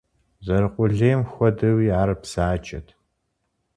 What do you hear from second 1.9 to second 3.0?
ар бзаджэт.